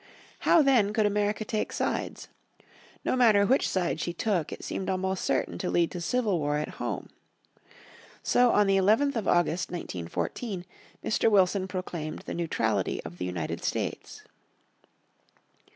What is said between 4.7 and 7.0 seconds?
almost certain to lead to civil war at